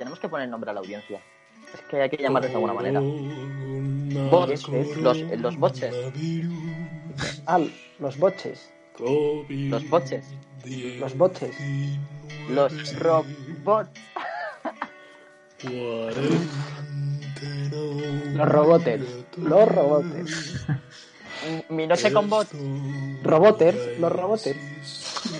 [0.00, 1.20] tenemos que poner nombre a la audiencia.
[1.74, 3.00] Es que hay que llamarles de alguna manera.
[4.30, 5.94] Bots, los, los boches.
[7.46, 7.60] Ah,
[7.98, 8.72] los boches.
[8.98, 10.24] Los boches.
[10.98, 11.54] Los boches.
[12.48, 13.90] Los robots.
[15.64, 16.16] Los
[18.48, 19.04] roboters.
[19.36, 20.66] Los roboters.
[21.68, 22.48] Mi noche con bot.
[23.22, 23.98] Roboters.
[23.98, 24.56] Los roboters.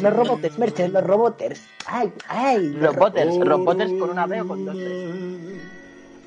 [0.02, 1.60] Los roboters, Merches, los roboters.
[1.86, 2.68] Ay, ay.
[2.70, 3.36] Los boters.
[3.38, 5.60] Roboters con una B o con dos B.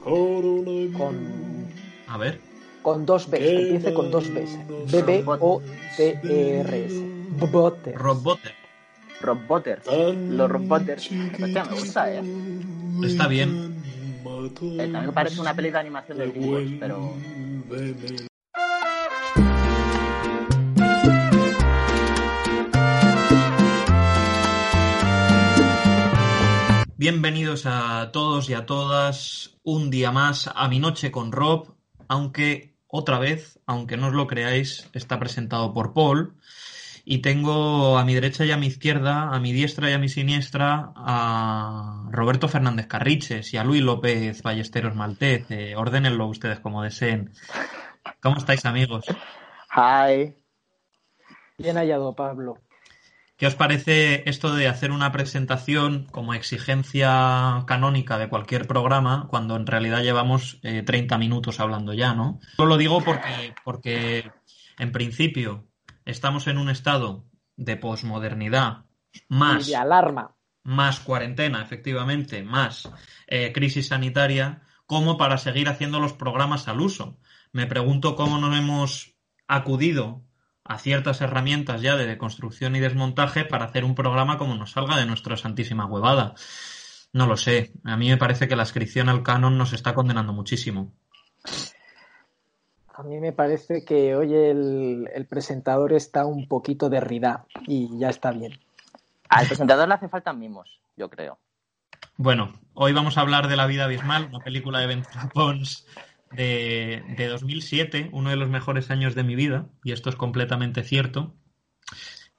[0.03, 1.67] Con,
[2.07, 2.40] A ver.
[2.82, 3.40] con dos Bs.
[3.40, 4.57] Que empiece con dos Bs.
[4.91, 6.34] B-B-O-T-E-R-S.
[7.51, 7.95] Boter.
[7.95, 8.54] Roboter.
[9.21, 9.85] Roboters.
[9.88, 11.10] Los roboters.
[11.41, 12.21] Hostia, me gusta, eh.
[13.05, 13.82] Está bien.
[14.26, 17.13] Eh, También parece una peli de animación de DreamWorks, pero...
[26.96, 31.74] Bienvenidos a todos y a todas un día más a mi noche con Rob,
[32.08, 36.35] aunque otra vez, aunque no os lo creáis, está presentado por Paul.
[37.04, 40.08] Y tengo a mi derecha y a mi izquierda, a mi diestra y a mi
[40.08, 45.50] siniestra, a Roberto Fernández Carriches y a Luis López Ballesteros Maltez.
[45.50, 47.32] Eh, ordénenlo ustedes como deseen.
[48.22, 49.05] ¿Cómo estáis, amigos?
[49.76, 50.35] Hi.
[51.57, 52.63] Bien hallado, Pablo.
[53.44, 59.58] ¿Qué os parece esto de hacer una presentación como exigencia canónica de cualquier programa cuando
[59.58, 62.40] en realidad llevamos eh, 30 minutos hablando ya, ¿no?
[62.58, 64.31] Yo lo digo porque, porque
[64.80, 65.68] en principio
[66.06, 67.25] estamos en un estado
[67.57, 68.85] de posmodernidad
[69.28, 70.38] más Y de alarma.
[70.63, 72.90] más cuarentena, efectivamente, más
[73.28, 77.19] eh, crisis sanitaria, como para seguir haciendo los programas al uso.
[77.51, 79.17] Me pregunto cómo no hemos
[79.50, 80.23] acudido
[80.66, 84.97] a ciertas herramientas ya de deconstrucción y desmontaje para hacer un programa como nos salga
[84.97, 86.35] de nuestra santísima huevada.
[87.12, 87.74] No lo sé.
[87.84, 90.91] A mí me parece que la inscripción al canon nos está condenando muchísimo.
[92.96, 98.09] A mí me parece que hoy el, el presentador está un poquito derrida y ya
[98.09, 98.59] está bien.
[99.29, 101.40] Al presentador le hace falta mimos, yo creo.
[102.18, 105.88] Bueno, hoy vamos a hablar de La vida abismal, una película de Ventura Pons
[106.35, 110.83] de, de 2007, uno de los mejores años de mi vida, y esto es completamente
[110.83, 111.35] cierto,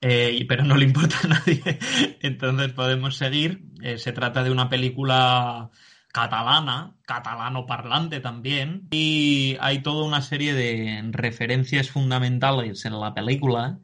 [0.01, 1.63] eh, pero no le importa a nadie,
[2.21, 3.65] entonces podemos seguir.
[3.83, 5.71] Eh, se trata de una película
[6.13, 13.81] catalana, catalano parlante también, y hay toda una serie de referencias fundamentales en la película.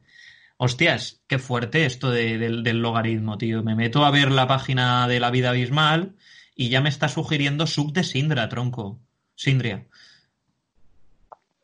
[0.57, 3.63] Hostias, qué fuerte esto de- del logaritmo, tío.
[3.63, 6.15] Me meto a ver la página de La vida abismal
[6.55, 9.01] y ya me está sugiriendo sub de Sindra, tronco.
[9.35, 9.87] Sindria.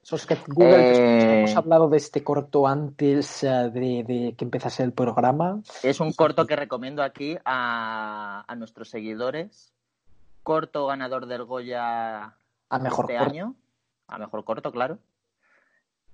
[0.08, 1.40] Sos que Google, Eh.
[1.40, 5.60] hemos hablado de este corto antes eh, de, de que empezase el programa.
[5.84, 9.74] Es un corto que recomiendo aquí a, a nuestros seguidores.
[10.44, 12.24] Corto ganador del Goya
[12.70, 13.32] A mejor este corto.
[13.34, 13.56] año.
[14.08, 14.98] A mejor corto, claro.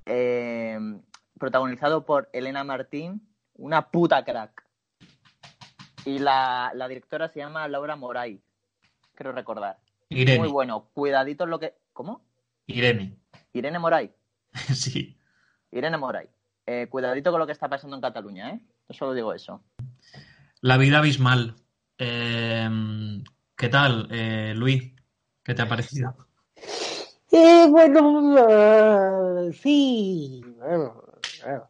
[0.08, 0.80] Eh,
[1.38, 3.22] protagonizado por Elena Martín,
[3.58, 4.64] una puta crack.
[6.06, 8.42] Y la, la directora se llama Laura Moray,
[9.14, 9.78] creo recordar.
[10.10, 10.40] Irene.
[10.40, 11.76] Muy bueno, cuidadito en lo que...
[11.94, 12.22] ¿Cómo?
[12.66, 13.20] Irene.
[13.54, 14.12] Irene Moray.
[14.74, 15.18] sí.
[15.72, 16.28] Irene Moray.
[16.66, 18.60] Eh, cuidadito con lo que está pasando en Cataluña, ¿eh?
[18.90, 19.64] Yo solo digo eso.
[20.62, 21.56] La vida abismal.
[21.98, 22.70] Eh,
[23.56, 24.92] ¿Qué tal, eh, Luis?
[25.44, 26.16] ¿Qué te ha parecido?
[27.32, 30.42] Eh, bueno, sí.
[30.58, 31.04] bueno,
[31.44, 31.70] bueno.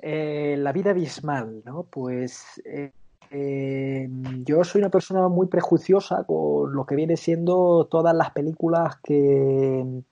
[0.00, 1.84] Eh, la vida abismal, ¿no?
[1.84, 2.92] Pues eh,
[3.30, 4.08] eh,
[4.44, 10.02] yo soy una persona muy prejuiciosa con lo que viene siendo todas las películas que,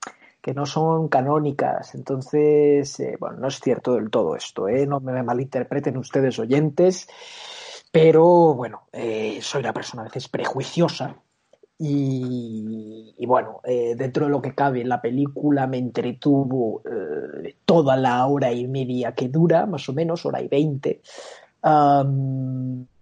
[0.47, 1.97] que no son canónicas.
[1.97, 4.87] Entonces, eh, bueno, no es cierto del todo esto, ¿eh?
[4.87, 7.09] No me malinterpreten ustedes oyentes,
[7.91, 11.17] pero bueno, eh, soy una persona a veces prejuiciosa.
[11.81, 18.53] Y, bueno, dentro de lo que cabe, la película me entretuvo eh, toda la hora
[18.53, 21.03] y media que dura, más o menos, hora y veinte.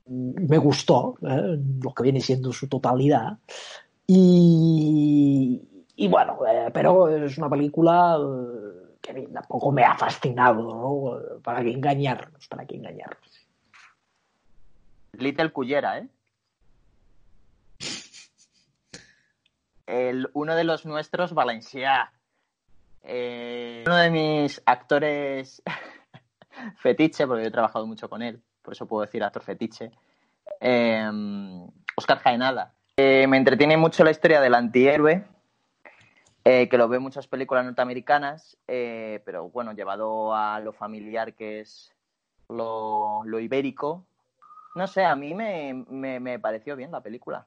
[0.06, 3.36] Me gustó lo que viene siendo su totalidad.
[4.06, 11.40] Y, y bueno, eh, pero es una película eh, que tampoco me ha fascinado, ¿no?
[11.42, 12.48] ¿Para qué engañarnos?
[12.48, 13.46] ¿Para qué engañarnos?
[15.12, 16.08] Little Cullera, ¿eh?
[19.86, 22.10] el, uno de los nuestros, Valencia.
[23.02, 25.62] Eh, uno de mis actores
[26.78, 29.92] fetiche, porque yo he trabajado mucho con él, por eso puedo decir actor fetiche,
[31.96, 32.72] Oscar Jaenada.
[32.96, 35.24] me entretiene mucho la historia del antihéroe,
[36.44, 41.94] que lo ve en muchas películas norteamericanas, pero bueno, llevado a lo familiar que es
[42.48, 44.06] lo, ibérico.
[44.74, 47.46] No sé, a mí me, pareció bien la película.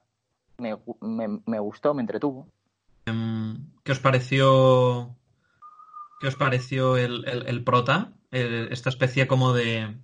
[0.57, 0.73] Me,
[1.59, 2.47] gustó, me entretuvo.
[3.05, 5.15] Em, ¿Qué os pareció?
[6.19, 8.13] ¿Qué os pareció el, prota?
[8.31, 9.97] esta especie como de.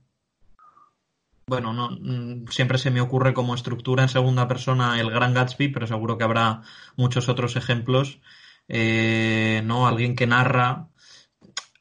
[1.45, 5.69] Bueno, no, mm, siempre se me ocurre como estructura en segunda persona el Gran Gatsby,
[5.69, 6.62] pero seguro que habrá
[6.95, 8.22] muchos otros ejemplos.
[8.68, 9.88] Eh, ¿no?
[9.88, 10.88] Alguien que narra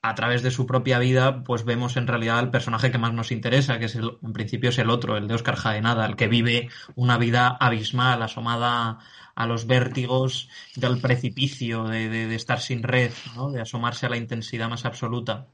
[0.03, 3.31] a través de su propia vida, pues vemos en realidad el personaje que más nos
[3.31, 6.27] interesa, que es el, en principio es el otro, el de Oscar Jaenada, el que
[6.27, 8.99] vive una vida abismal, asomada
[9.35, 13.51] a los vértigos del precipicio, de, estar sin red, ¿no?
[13.51, 15.47] de asomarse a la intensidad más absoluta.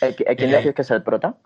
[0.00, 1.36] ¿A quién le eh, que es el prota?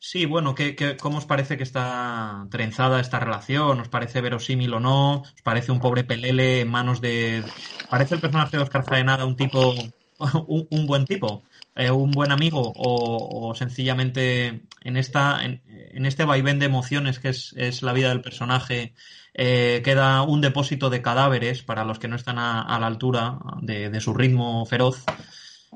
[0.00, 3.80] Sí, bueno, ¿qué, cómo os parece que está trenzada esta relación?
[3.80, 5.22] ¿Os parece verosímil o no?
[5.22, 7.44] ¿Os parece un pobre pelele en manos de...
[7.90, 9.74] ¿Parece el personaje de Oscar Jaenada un tipo...
[10.48, 11.42] un buen tipo?
[11.78, 17.82] Eh, un buen amigo o, sencillamente en esta en, este vaivén de emociones que es,
[17.82, 18.94] la vida del personaje
[19.32, 24.00] eh, queda un depósito de cadáveres para los que no están a, la altura de,
[24.00, 25.04] su ritmo feroz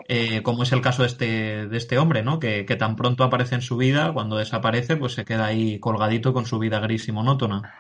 [0.09, 2.39] eh, como es el caso de este, de este hombre, ¿no?
[2.39, 6.47] Que, tan pronto aparece en su vida, cuando desaparece, pues se queda ahí colgadito con
[6.47, 7.75] su vida gris y monótona.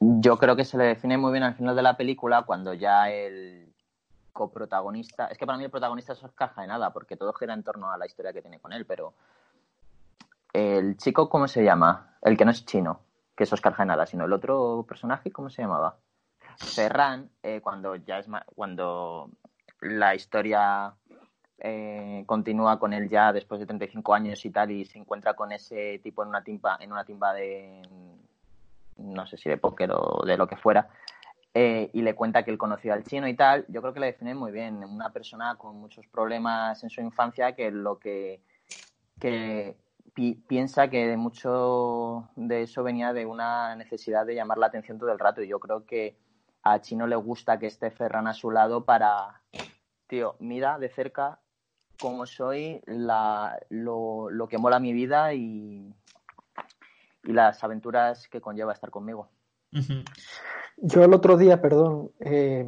[0.00, 3.10] Yo creo que se le define muy bien al final de la película, cuando ya
[3.10, 3.64] el,
[4.34, 5.28] coprotagonista.
[5.28, 7.96] Es que para mí el protagonista es de nada, porque todo gira en torno a
[7.96, 9.14] la historia que tiene con él, pero.
[10.52, 12.16] El chico, ¿cómo se llama?
[12.22, 13.00] El que no es chino,
[13.34, 15.96] que es Oscar Jaenada, sino el otro personaje, ¿cómo se llamaba?
[16.58, 19.30] Ferran, eh, cuando ya es cuando
[19.80, 20.94] la historia
[21.58, 25.52] eh, continúa con él ya después de 35 años y tal, y se encuentra con
[25.52, 27.82] ese tipo en una timba, en una timba de
[28.96, 30.88] no sé si de póker o de lo que fuera,
[31.56, 34.06] eh, y le cuenta que él conoció al chino y tal, yo creo que le
[34.06, 34.82] define muy bien.
[34.82, 38.40] Una persona con muchos problemas en su infancia que lo que,
[40.48, 45.12] piensa que de mucho de eso venía de una necesidad de llamar la atención todo
[45.12, 45.42] el rato.
[45.42, 46.16] Y yo creo que
[46.64, 49.40] a Chino le gusta que esté Ferran a su lado para,
[50.08, 51.38] tío, mira de cerca
[52.00, 55.92] cómo soy, la, lo, lo que mola mi vida y,
[57.24, 59.28] y las aventuras que conlleva estar conmigo.
[60.76, 62.66] Yo el otro día, perdón, eh,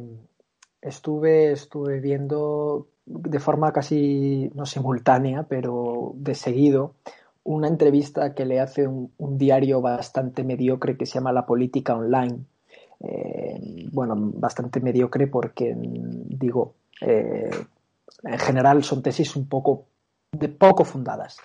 [0.81, 6.95] estuve, estuve viendo de forma casi no simultánea, pero de seguido,
[7.43, 12.39] una entrevista que le hace un, diario bastante mediocre que se llama La Política Online.
[12.99, 17.49] Eh, bueno, bastante mediocre porque, digo, eh,
[18.23, 19.87] en general son tesis un poco
[20.31, 21.37] de poco fundadas.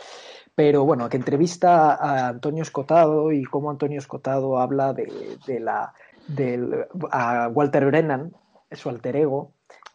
[0.55, 5.94] Pero bueno, que entrevista a Antonio Escotado y cómo Antonio Escotado habla de, de la
[6.26, 8.32] del, a Walter Brennan,
[8.70, 9.53] su alter ego,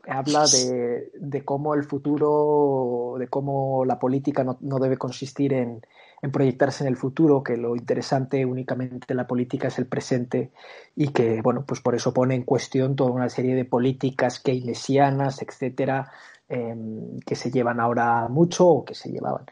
[0.07, 5.81] habla de, de, cómo el futuro, de cómo la política no, no debe consistir en,
[6.21, 10.51] en, proyectarse en el futuro, que lo interesante únicamente en la política es el presente
[10.95, 15.42] y que, bueno, pues por eso pone en cuestión toda una serie de políticas keynesianas,
[15.42, 16.11] etcétera,
[16.49, 19.45] em, que se llevan ahora mucho o que se llevaban.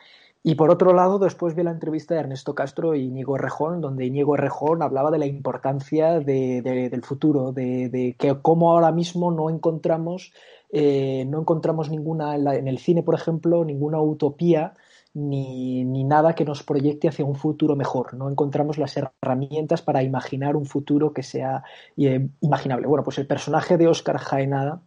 [0.47, 4.05] Y por otro lado, después vi la entrevista de Ernesto Castro y Íñigo Rejón, donde
[4.05, 10.33] Íñigo Rejón hablaba de la importancia del futuro, de, que cómo ahora mismo no encontramos,
[10.71, 14.75] eh, no encontramos ninguna, en, el cine, por ejemplo, ninguna utopía
[15.15, 18.13] ni, ni, nada que nos proyecte hacia un futuro mejor.
[18.13, 21.63] No encontramos las herramientas para imaginar un futuro que sea
[21.97, 22.85] eh, imaginable.
[22.85, 24.83] Bueno, pues el personaje de Oscar Jaenada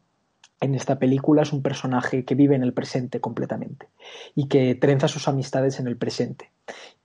[0.60, 3.88] en esta película es un personaje que vive en el presente completamente
[4.34, 6.50] y que trenza sus amistades en el presente.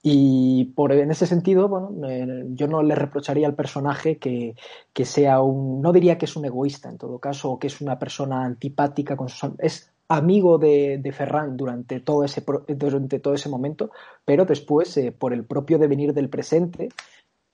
[0.02, 4.54] Y por, en ese sentido, bueno, eh, yo no le reprocharía al personaje que,
[4.92, 7.80] que, sea un, no diría que es un egoísta en todo caso, o que es
[7.80, 13.34] una persona antipática con sus, es amigo de, de Ferran durante todo ese, durante todo
[13.34, 13.90] ese momento,
[14.24, 16.90] pero después, eh, por el propio devenir del presente,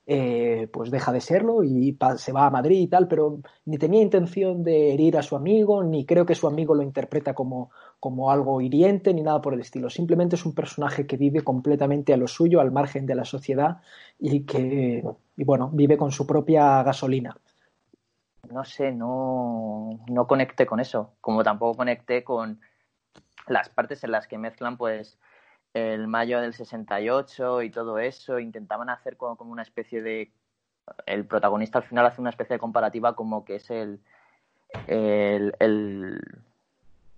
[0.07, 4.03] eh, pues deja de serlo y se va a Madrid y tal, pero ni tenía
[4.03, 8.31] intención de herir a su amigo, ni creo que su amigo lo interpreta como, como
[8.31, 9.89] algo hiriente, ni nada por el estilo.
[9.91, 13.83] Simplemente es un personaje que vive completamente a lo suyo, al margen de la sociedad
[14.19, 15.05] y que,
[15.37, 17.37] y bueno, vive con su propia gasolina.
[18.51, 22.61] No sé, no, no conecté con eso, como tampoco conecté con
[23.47, 25.19] las partes en las que mezclan pues
[25.75, 30.33] el mayo del 68 y todo eso, intentaban hacer como, una especie de...
[31.07, 34.01] El protagonista al final hace una especie de comparativa como que es el,
[34.89, 36.21] el, el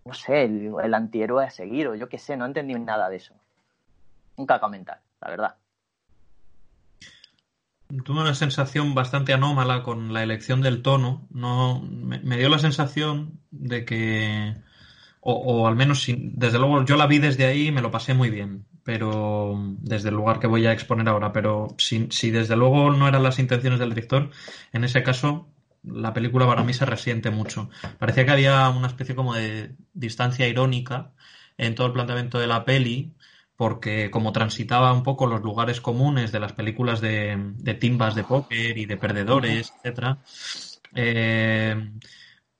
[0.04, 3.16] no sé, el, el, antihéroe a seguir o yo qué sé, no entendí nada de
[3.16, 3.34] eso.
[4.36, 5.56] Un caca mental, la verdad.
[8.04, 11.26] Tuve una sensación bastante anómala con la elección del tono.
[11.30, 14.54] No, me dio la sensación de que,
[15.22, 18.14] o, o al menos, desde luego, yo la vi desde ahí y me lo pasé
[18.14, 22.56] muy bien pero desde el lugar que voy a exponer ahora, pero si, si, desde
[22.56, 24.30] luego no eran las intenciones del director,
[24.72, 25.48] en ese caso
[25.84, 27.70] la película para mí se resiente mucho.
[27.98, 31.12] Parecía que había una especie como de distancia irónica
[31.56, 33.14] en todo el planteamiento de la peli,
[33.56, 38.24] porque como transitaba un poco los lugares comunes de las películas de, de timbas de
[38.24, 40.18] póker y de perdedores, etcétera,
[40.94, 41.92] eh,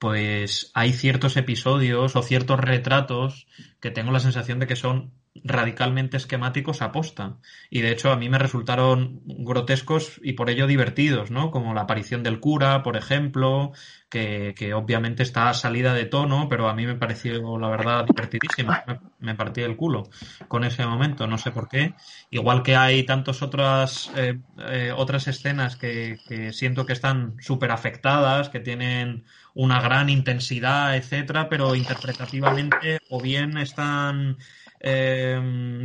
[0.03, 3.47] pues hay ciertos episodios o ciertos retratos
[3.79, 5.13] que tengo la sensación de que son
[5.45, 7.37] radicalmente esquemáticos a posta.
[7.71, 11.53] Y de hecho a mí me resultaron grotescos y por ello divertidos, ¿no?
[11.53, 13.71] Como la aparición del cura, por ejemplo,
[14.11, 18.83] que, que obviamente está salida de tono, pero a mí me pareció, la verdad, divertidísima.
[18.89, 20.11] Me, me partí el culo
[20.49, 21.95] con ese momento, no sé por qué.
[22.31, 27.71] Igual que hay tantas otras, eh, eh, otras escenas que, que siento que están súper
[27.71, 34.39] afectadas, que tienen una gran intensidad, etcétera, pero interpretativamente o bien están
[34.81, 35.41] eh,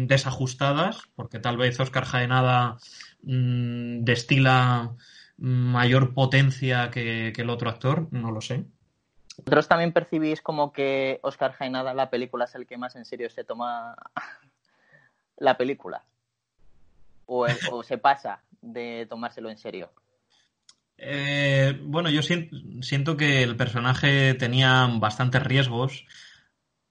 [0.07, 2.77] desajustadas, porque tal vez Oscar Jaenada
[3.23, 4.95] mmm, destila
[5.37, 8.65] mayor potencia que, que, el otro actor, no lo sé.
[9.37, 13.29] ¿Vosotros también percibís como que Oscar Jaenada la película es el que más en serio
[13.29, 13.95] se toma
[15.37, 16.03] la película?
[17.27, 19.91] ¿O, o se pasa de tomárselo en serio?
[20.97, 26.05] Eh, bueno, yo siento, que el personaje tenía bastantes riesgos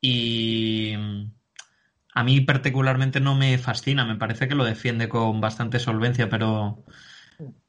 [0.00, 0.94] y
[2.14, 6.84] a mí particularmente no me fascina, me parece que lo defiende con bastante solvencia, pero,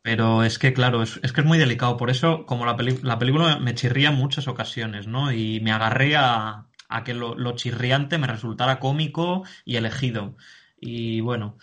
[0.02, 1.98] pero es que, claro, es, que es muy delicado.
[1.98, 5.32] Por eso, como la, la, película me chirría en muchas ocasiones, ¿no?
[5.32, 6.68] Y me agarré a,
[7.04, 10.38] que lo, chirriante me resultara cómico y elegido.
[10.80, 11.58] Y bueno,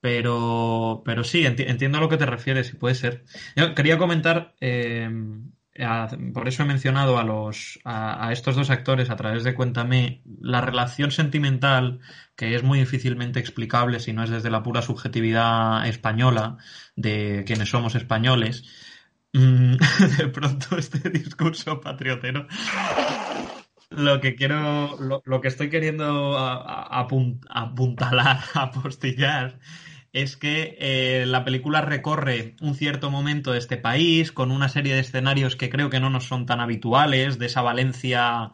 [0.00, 3.24] pero, pero sí, enti entiendo a lo que te refieres y puede ser.
[3.56, 4.54] Yo quería comentar.
[4.60, 5.08] Eh,
[6.34, 10.20] por eso he mencionado a, los, a, a, estos dos actores a través de Cuéntame
[10.40, 12.00] la relación sentimental
[12.36, 16.58] que es muy difícilmente explicable si no es desde la pura subjetividad española
[16.96, 18.64] de quienes somos españoles.
[19.32, 22.46] De pronto este discurso patriotero
[23.90, 29.58] lo que quiero, lo, lo que estoy queriendo apunt, apuntalar, apostillar
[30.12, 34.94] es que eh, la película recorre un cierto momento de este país con una serie
[34.94, 38.52] de escenarios que creo que no nos son tan habituales, de esa Valencia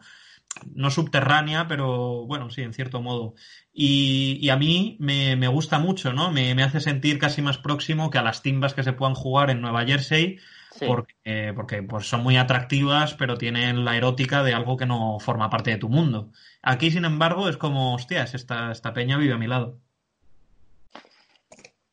[0.73, 3.35] no subterránea, pero bueno, sí, en cierto modo.
[3.73, 6.31] Y, y a mí me, me, gusta mucho, ¿no?
[6.31, 9.49] Me, me, hace sentir casi más próximo que a las timbas que se puedan jugar
[9.49, 10.39] en Nueva Jersey,
[10.71, 10.85] sí.
[10.87, 15.19] porque, eh, porque pues son muy atractivas, pero tienen la erótica de algo que no
[15.19, 16.31] forma parte de tu mundo.
[16.61, 19.79] Aquí, sin embargo, es como, hostias, esta, esta peña vive a mi lado.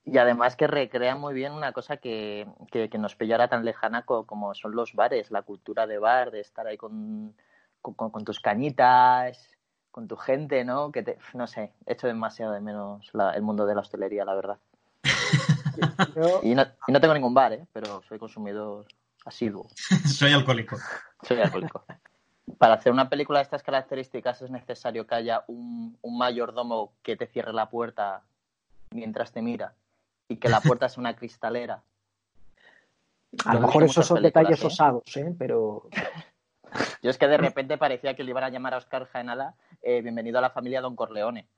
[0.06, 4.02] Y además que recrea muy bien una cosa que, que, que nos pillara tan lejana
[4.02, 7.34] como, como, son los bares, la cultura de bar, de estar ahí con,
[7.80, 9.56] con, con tus cañitas,
[9.90, 10.92] con tu gente, ¿no?
[10.92, 14.34] Que te, no sé, echo demasiado de menos la, el mundo de la hostelería, la
[14.34, 14.58] verdad.
[16.44, 17.66] Y, no, y, no, tengo ningún bar, ¿eh?
[17.72, 18.86] Pero soy consumidor
[19.24, 19.66] asiduo.
[20.06, 20.76] soy alcohólico.
[21.22, 21.84] Soy alcohólico.
[22.58, 27.16] Para hacer una película de estas características es necesario que haya un, un mayordomo que
[27.16, 28.22] te cierre la puerta
[28.90, 29.74] mientras te mira
[30.28, 31.82] y que la puerta es una cristalera.
[33.44, 34.66] A lo mejor esos son detalles ¿eh?
[34.66, 35.34] osados, ¿eh?
[35.38, 35.88] pero.
[37.02, 40.00] Yo es que de repente parecía que le iban a llamar a Oscar Jaenada eh,
[40.00, 41.48] bienvenido a la familia Don Corleone.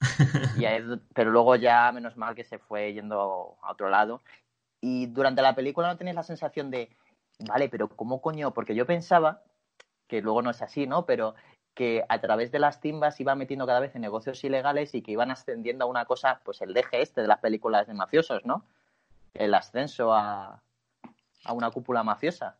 [0.56, 4.22] Y él, pero luego ya, menos mal que se fue yendo a otro lado.
[4.80, 6.90] Y durante la película no tenéis la sensación de,
[7.38, 8.52] vale, pero ¿cómo coño?
[8.52, 9.42] Porque yo pensaba,
[10.12, 11.06] que luego no es así, ¿no?
[11.06, 11.34] Pero
[11.74, 15.12] que a través de las timbas iba metiendo cada vez en negocios ilegales y que
[15.12, 18.64] iban ascendiendo a una cosa, pues el deje este de las películas de mafiosos, ¿no?
[19.34, 20.60] El ascenso a,
[21.44, 22.56] a una cúpula mafiosa.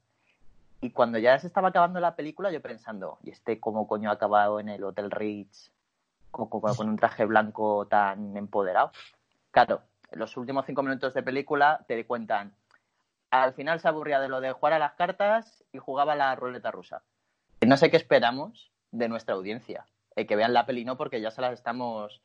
[0.81, 4.15] Y cuando ya se estaba acabando la película, yo pensando, ¿y este cómo coño ha
[4.15, 5.71] acabado en el Hotel Ritz
[6.31, 8.91] con, con un traje blanco tan empoderado?
[9.53, 12.55] Claro, en los últimos cinco minutos de película te cuentan,
[13.31, 16.71] al final se aburría de lo de jugar a las cartas y jugaba la ruleta
[16.71, 17.03] rusa.
[17.65, 19.85] No sé qué esperamos, de nuestra audiencia.
[20.15, 22.21] Eh, que vean la peli no porque ya se las estamos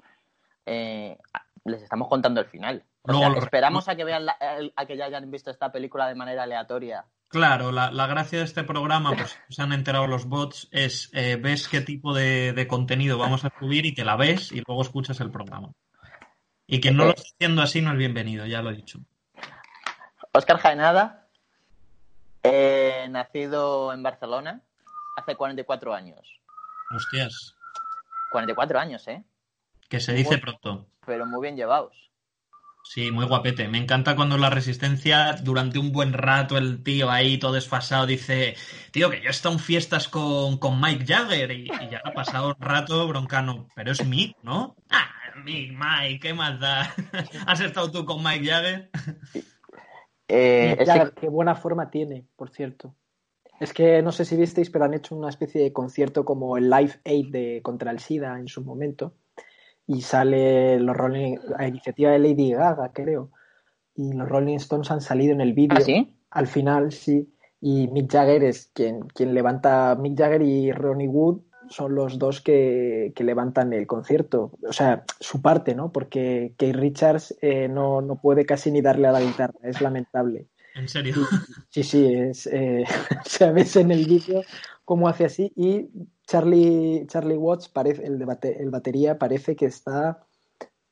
[0.65, 1.17] eh,
[1.65, 2.83] les estamos contando el final.
[3.03, 4.37] O sea, esperamos a que vean la,
[4.75, 7.05] a que ya hayan visto esta película de manera aleatoria.
[7.29, 11.37] Claro, la, la gracia de este programa, pues se han enterado los bots, es eh,
[11.37, 14.81] ves qué tipo de, de, contenido vamos a subir y que la ves y luego
[14.81, 15.71] escuchas el programa.
[16.65, 18.99] Y quien no lo esté haciendo así no es bienvenido, ya lo he dicho.
[20.33, 21.27] Oscar Jaenada,
[22.43, 24.61] eh, eh, nacido en Barcelona
[25.15, 26.19] hace 44 años.
[26.91, 27.55] Hostias.
[28.31, 29.23] 44 años, ¿eh?
[29.89, 30.87] Que se dice pronto.
[31.05, 31.95] Pero muy bien llevados.
[32.83, 33.67] Sí, muy guapete.
[33.67, 38.55] Me encanta cuando la resistencia, durante un buen rato, el tío ahí todo desfasado dice,
[38.91, 42.13] tío, que yo he estado en fiestas con, con Mike Jagger y, y ya ha
[42.13, 43.67] pasado un rato broncano.
[43.75, 44.77] Pero es Mick, ¿no?
[44.89, 45.09] Ah,
[45.43, 46.93] Mick, Mike, ¿qué más da?
[47.45, 48.89] ¿Has estado tú con Mike Jagger?
[50.29, 52.95] Eh, Mick ese- Jagger, qué buena forma tiene, por cierto.
[53.59, 56.69] Es que no sé si visteis, pero han hecho una especie de concierto como el
[56.69, 59.13] Live Aid de contra el SIDA en su momento.
[59.87, 63.31] Y sale los Rolling, a iniciativa de Lady Gaga, creo.
[63.95, 65.77] Y los Rolling Stones han salido en el vídeo.
[65.79, 66.13] ¿Ah, sí?
[66.29, 67.33] Al final, sí.
[67.59, 69.95] Y Mick Jagger es quien, quien levanta.
[69.95, 74.51] Mick Jagger y Ronnie Wood son los dos que, que levantan el concierto.
[74.67, 75.91] O sea, su parte, ¿no?
[75.91, 79.55] Porque Keith Richards eh, no, no puede casi ni darle a la guitarra.
[79.63, 80.47] Es lamentable.
[80.77, 81.15] ¿En serio?
[81.69, 82.85] Sí, sí, es, eh,
[83.25, 84.41] se en el vídeo
[84.85, 85.89] cómo hace así y
[86.25, 90.25] Charlie, Charlie Watts, parece, el, de bate- el batería, parece que está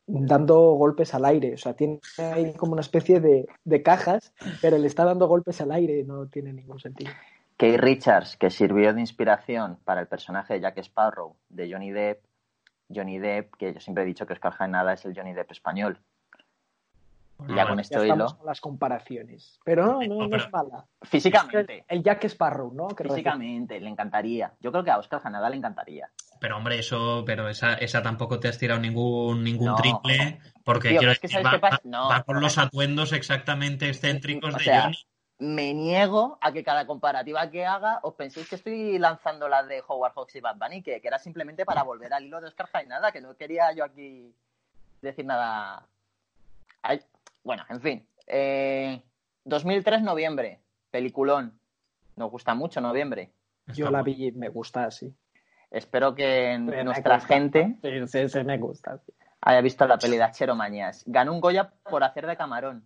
[0.06, 4.78] dando golpes al aire, o sea, tiene ahí como una especie de, de cajas, pero
[4.78, 7.12] le está dando golpes al aire, no tiene ningún sentido.
[7.58, 12.24] Kate Richards, que sirvió de inspiración para el personaje de Jack Sparrow de Johnny Depp,
[12.94, 16.00] Johnny Depp, que yo siempre he dicho que Oscar Jaenada es el Johnny Depp español.
[17.50, 20.52] Ya con Ya esto estamos hilo, con las comparaciones, pero no, no, no pero- es
[20.52, 20.86] mala.
[21.02, 22.88] físicamente, El Jack Sparrow, ¿no?
[22.88, 24.54] Que físicamente, le encantaría.
[24.62, 26.10] Yo creo que a Oscar Jaenada le encantaría.
[26.40, 29.76] Pero hombre, eso, pero esa, esa tampoco te has tirado ningún, ningún No.
[29.76, 31.76] triple, porque Tío, quiero es que decir, ¿sabes va, qué pasa?
[31.84, 32.42] va- No, va con no.
[32.42, 34.98] los atuendos exactamente excéntricos O de sea, Johnny.
[35.38, 39.84] Me niego a que cada comparativa que haga os penséis que estoy lanzando la de
[39.86, 42.68] Howard Hawks y Bad Bunny, que, que era simplemente para volver al hilo de Oscar
[42.72, 44.34] Jaenada, que no quería yo aquí
[45.02, 45.86] decir nada.
[47.46, 48.08] Bueno, en fin.
[48.28, 49.02] Eh,
[49.46, 50.60] 2003, noviembre.
[50.92, 51.58] Peliculón.
[52.18, 53.32] Nos gusta mucho noviembre.
[53.68, 55.14] Yo la vi, me gusta así.
[55.72, 58.98] Espero que Me nuestra gente Sí, sí, sí, me gusta.
[59.00, 59.14] sí.
[59.42, 61.04] haya visto la peli de Achero Mañas.
[61.06, 62.86] Ganó un Goya por hacer de camarón.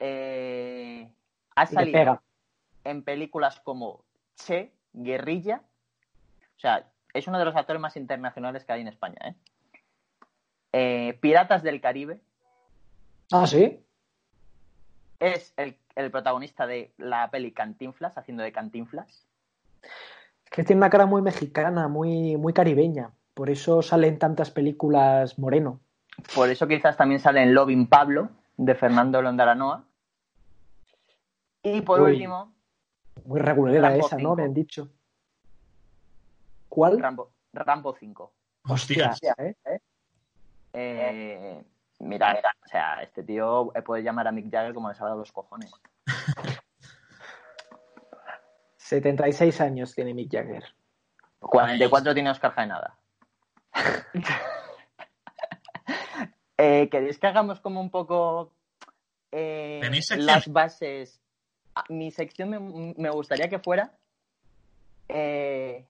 [0.00, 1.08] Eh,
[1.54, 2.22] ha Y salido pega.
[2.84, 4.04] en películas como
[4.36, 5.62] Che, Guerrilla.
[6.56, 9.18] O sea, es uno de los actores más internacionales que hay en España.
[9.24, 9.34] ¿eh?
[10.72, 12.18] Eh, Piratas del Caribe.
[13.32, 13.80] Ah, sí.
[15.20, 19.26] Es el, el protagonista de la peli Cantinflas, haciendo de Cantinflas.
[19.82, 23.12] Es que tiene una cara muy mexicana, muy, muy caribeña.
[23.34, 25.80] Por eso salen tantas películas moreno.
[26.34, 29.84] Por eso quizás también sale en Loving Pablo, de Fernando Londaranoa.
[31.62, 32.12] Y por Uy.
[32.12, 32.52] último,
[33.24, 34.36] Muy regulera Rambo esa, ¿no?
[34.36, 34.88] Me han dicho.
[36.68, 37.00] ¿Cuál?
[37.00, 38.32] Rambo, Rambo 5.
[38.68, 39.20] Hostias.
[39.38, 39.54] ¿eh?
[40.72, 41.64] Eh,
[42.00, 45.72] mira, o sea, este tío puede llamar a Mick Jagger como le salga los cojones.
[48.76, 50.64] 76 años tiene Mick Jagger.
[51.40, 52.96] 44 tiene Oscar Jaenada.
[56.58, 58.52] eh, ¿Queréis que hagamos como un poco
[59.32, 59.80] eh,
[60.16, 61.20] las bases?
[61.74, 63.92] Ah, Mi sección me, me gustaría que fuera
[65.08, 65.86] eh,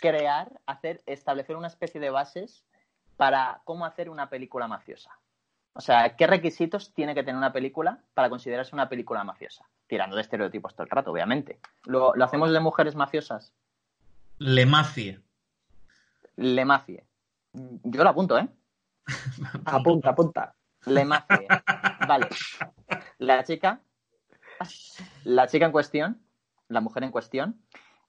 [0.00, 2.64] crear, hacer, establecer una especie de bases
[3.16, 5.10] para cómo hacer una película mafiosa.
[5.78, 9.64] O sea, ¿qué requisitos tiene que tener una película para considerarse una película mafiosa?
[9.86, 11.60] Tirando de estereotipos todo el rato, obviamente.
[11.84, 13.54] ¿Lo, lo hacemos de mujeres mafiosas?
[14.38, 15.20] Le Macie.
[16.34, 17.04] Le Mafie.
[17.52, 18.48] Yo lo apunto, ¿eh?
[19.66, 20.56] Apunta, apunta.
[20.86, 21.46] Le Mafie.
[22.08, 22.28] Vale.
[23.18, 23.80] La chica,
[25.22, 26.20] la chica en cuestión,
[26.66, 27.62] la mujer en cuestión,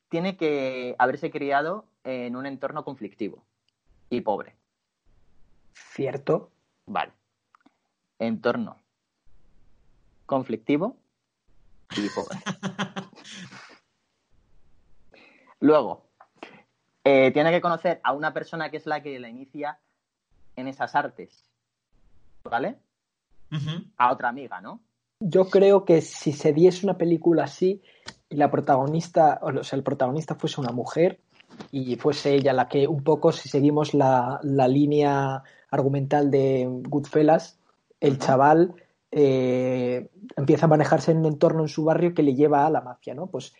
[0.10, 3.45] tiene que haberse criado en un entorno conflictivo
[4.10, 4.55] y pobre.
[5.75, 6.49] Cierto.
[6.88, 7.18] Vale.
[8.19, 8.77] Entorno
[10.29, 10.95] conflictivo
[11.97, 12.38] y pobre.
[15.60, 16.05] Luego,
[17.03, 19.79] eh, tiene que conocer a una persona que es la que la inicia
[20.55, 21.49] en esas artes.
[22.43, 22.77] ¿Vale?
[23.97, 24.79] A otra amiga, ¿no?
[25.19, 27.82] Yo creo que si se diese una película así
[28.29, 31.19] y la protagonista, o sea, el protagonista fuese una mujer
[31.71, 37.59] y fuese ella la que un poco, si seguimos la, la línea argumental de Goodfellas,
[37.99, 38.73] el chaval
[39.12, 42.81] eh, empieza a manejarse en un entorno en su barrio que le lleva a la
[42.81, 43.27] mafia, ¿no?
[43.27, 43.53] Pues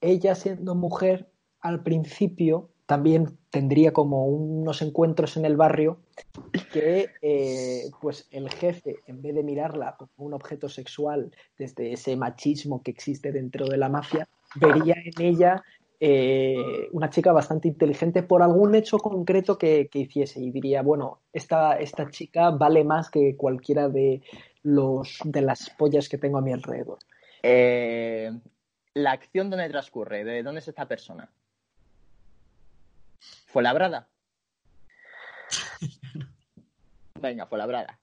[0.00, 1.28] ella siendo mujer
[1.60, 5.98] al principio también tendría como unos encuentros en el barrio
[6.72, 12.16] que eh, pues el jefe en vez de mirarla como un objeto sexual desde ese
[12.16, 15.64] machismo que existe dentro de la mafia vería en ella
[16.00, 21.20] eh, una chica bastante inteligente por algún hecho concreto que, que hiciese y diría bueno
[21.32, 24.22] esta, esta chica vale más que cualquiera de
[24.62, 26.98] los de las pollas que tengo a mi alrededor
[27.42, 28.30] Eh,
[28.96, 31.28] la acción donde transcurre, de dónde es esta persona.
[33.46, 34.08] ¿Fue labrada?
[37.20, 37.98] Venga, fue labrada.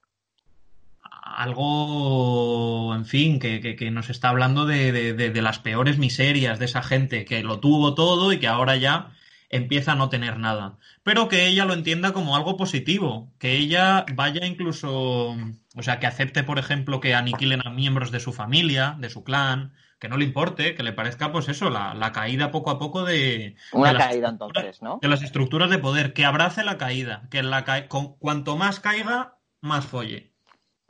[1.25, 5.97] Algo, en fin, que, que- que nos está hablando de, de- de- de las peores
[5.97, 9.11] miserias de esa gente que lo tuvo todo y que ahora ya
[9.49, 10.77] empieza a no tener nada.
[11.03, 15.35] Pero que ella lo entienda como algo positivo, que ella vaya incluso,
[15.75, 19.23] o sea, que acepte, por ejemplo, que aniquilen a miembros de su familia, de su
[19.23, 22.79] clan, que no le importe, que le parezca, pues eso, la, la caída poco a
[22.79, 24.99] poco de, Una de caída entonces, ¿no?
[25.01, 28.79] de las estructuras de poder, que abrace la caída, que la ca- con- cuanto más
[28.79, 30.32] caiga, más folle.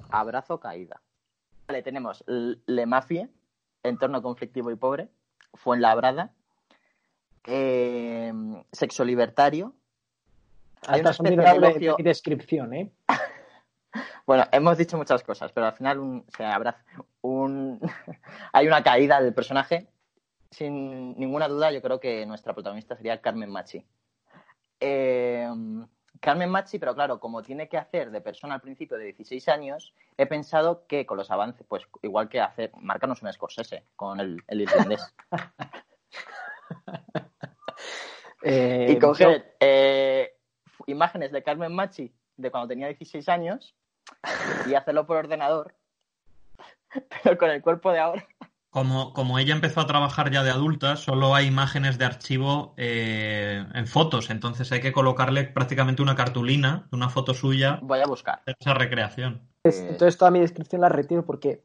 [0.09, 1.01] Abrazo caída.
[1.67, 3.29] Vale, tenemos Le Mafie,
[3.83, 5.09] entorno conflictivo y pobre,
[5.53, 6.31] Fuenlabrada,
[7.45, 8.33] eh,
[8.71, 9.73] sexo libertario.
[10.87, 12.91] Hay una Hasta especie de mi descripción, ¿eh?
[14.25, 16.25] Bueno, hemos dicho muchas cosas, pero al final un,
[17.21, 17.79] un
[18.53, 19.87] hay una caída del personaje.
[20.49, 23.85] Sin ninguna duda, yo creo que nuestra protagonista sería Carmen Machi.
[24.79, 25.49] Eh,
[26.23, 29.93] Carmen Machi, pero claro, como tiene que hacer de persona al principio de 16 años,
[30.15, 34.41] he pensado que con los avances, pues igual que hacer, marcarnos un Scorsese con el,
[34.47, 35.13] el irlandés.
[38.45, 40.37] Eh, y coger eh,
[40.87, 43.73] imágenes de Carmen Machi de cuando tenía 16 años
[44.67, 45.75] y hacerlo por ordenador,
[47.23, 48.27] pero con el cuerpo de ahora.
[48.73, 53.63] Como, como ella empezó a trabajar ya de adulta, solo hay imágenes de archivo eh,
[53.71, 58.07] en fotos, entonces hay que colocarle prácticamente una cartulina de una foto suya Voy a
[58.07, 58.41] buscar.
[58.47, 59.41] esa recreación.
[59.63, 61.61] Eh, Entonces toda mi descripción la retiro porque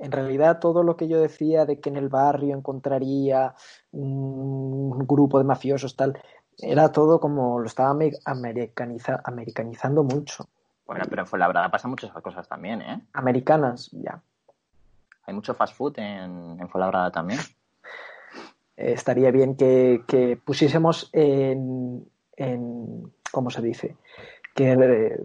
[0.00, 3.54] en realidad todo lo que yo decía de que en el barrio encontraría
[3.92, 6.18] un grupo de mafiosos tal,
[6.58, 10.48] era todo como lo estaba ame- americaniza- americanizando mucho.
[10.86, 13.00] Bueno, pero en Fuenlabrada pasan muchas cosas también, ¿eh?
[13.12, 14.20] Americanas, ya.
[15.28, 17.38] Hay mucho fast food en, en Fuenlabrada también.
[18.78, 23.96] Eh, estaría bien que, que pusiésemos en, en, ¿cómo se dice?
[24.54, 25.20] Que eh,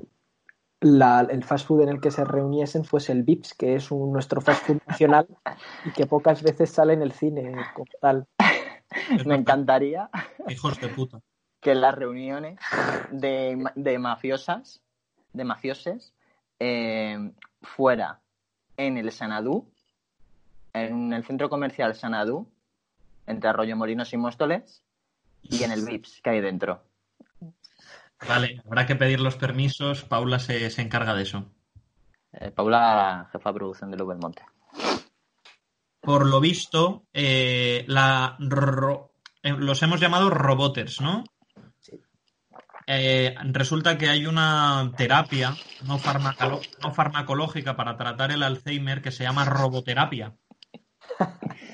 [0.82, 4.12] la- el fast food en el que se reuniesen fuese el Vips, que es un-
[4.12, 5.26] nuestro fast food nacional
[5.86, 8.28] y que pocas veces sale en el cine como tal.
[9.26, 10.10] Me encantaría
[10.50, 11.22] Hijos de puta.
[11.62, 12.60] que en las reuniones
[13.10, 14.82] de mafiosas,
[15.32, 16.14] de mafioses,
[16.60, 18.20] eh, fuera
[18.76, 19.72] en el Sanadú,
[20.74, 22.52] en el centro comercial Sanadú,
[23.28, 24.84] entre Arroyo Molinos y Móstoles,
[25.42, 26.84] y en el Vips que hay dentro.
[28.28, 31.52] Vale, habrá que pedir los permisos, Paula se, se encarga de eso.
[32.32, 34.44] Eh, Paula, jefa de producción de Luz Monte.
[36.00, 41.24] Por lo visto, eh, la ro- eh, los hemos llamado roboters, ¿no?
[41.80, 42.00] Sí.
[42.88, 45.56] Eh, resulta que hay una terapia
[45.86, 50.34] no, farmacolo- no farmacológica para tratar el Alzheimer que se llama roboterapia.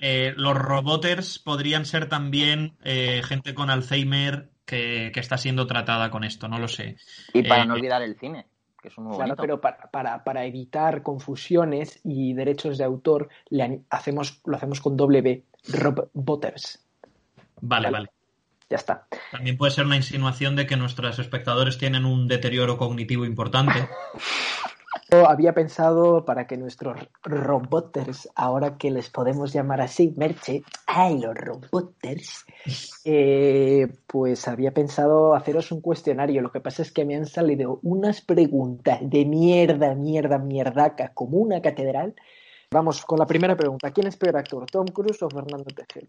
[0.00, 6.08] Eh, los roboters podrían ser también eh, gente con Alzheimer que, que está siendo tratada
[6.12, 6.96] con esto, no lo sé.
[7.32, 8.46] Y para Eh, no olvidar el cine,
[8.80, 9.42] que es un muy Claro, bonito.
[9.42, 14.96] pero para, para, para evitar confusiones y derechos de autor, le hacemos, lo hacemos con
[14.96, 16.78] doble B, Rob Butters.
[17.60, 17.90] Vale, Vale.
[17.90, 18.10] vale.
[18.70, 19.08] Ya está.
[19.32, 23.88] También puede ser una insinuación de que nuestros espectadores tienen un deterioro cognitivo importante.
[25.10, 31.18] Yo había pensado para que nuestros roboters, ahora que les podemos llamar así, Merche, ay,
[31.18, 32.44] los roboters,
[33.04, 36.42] eh, pues había pensado haceros un cuestionario.
[36.42, 41.38] Lo que pasa es que me han salido unas preguntas de mierda, mierda, mierdaca, como
[41.38, 42.14] una catedral.
[42.70, 43.90] Vamos con la primera pregunta.
[43.92, 46.06] ¿Quién es peor actor, Tom Cruise o Fernando Tejero?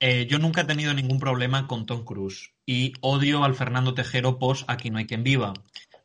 [0.00, 4.38] Eh, yo nunca he tenido ningún problema con Tom Cruise y odio al Fernando Tejero
[4.38, 5.54] post Aquí no hay quien viva.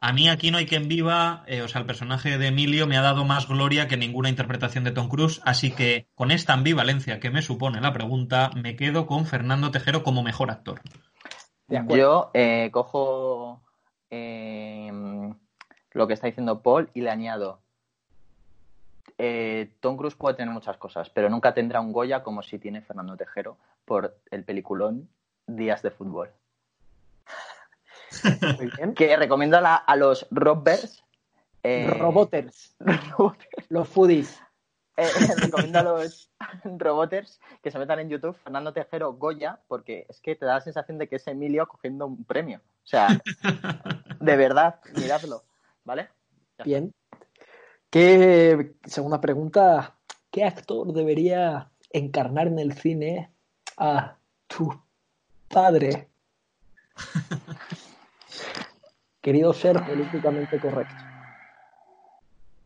[0.01, 2.97] A mí Aquí no hay quien viva, eh, o sea, el personaje de Emilio me
[2.97, 7.19] ha dado más gloria que ninguna interpretación de Tom Cruise, así que con esta ambivalencia
[7.19, 10.81] que me supone la pregunta, me quedo con Fernando Tejero como mejor actor.
[11.67, 11.97] De acuerdo.
[11.97, 13.61] Yo eh, cojo
[14.09, 14.89] eh,
[15.91, 17.59] lo que está diciendo Paul y le añado.
[19.17, 22.81] eh, Tom Cruise puede tener muchas cosas, pero nunca tendrá un Goya como si tiene
[22.81, 25.09] Fernando Tejero por el peliculón
[25.45, 26.29] Días de Fútbol.
[28.57, 28.93] Muy bien.
[28.93, 31.03] Que recomiendo a, la- a los robbers.
[31.63, 32.75] eh, Roboters,
[33.69, 34.39] los foodies.
[34.97, 35.07] eh,
[35.41, 36.29] recomiendo a los
[36.63, 40.61] roboters que se metan en YouTube Fernando Tejero Goya, porque es que te da la
[40.61, 42.59] sensación de que es Emilio cogiendo un premio.
[42.83, 43.07] O sea,
[44.19, 45.43] de verdad, miradlo.
[45.83, 46.09] ¿Vale?
[46.57, 46.63] Ya.
[46.65, 46.93] Bien.
[47.89, 49.95] ¿Qué, segunda pregunta,
[50.31, 53.31] ¿qué actor debería encarnar en el cine
[53.77, 54.15] a
[54.47, 54.79] tu
[55.47, 56.07] padre?
[59.21, 61.03] Querido ser políticamente correcto.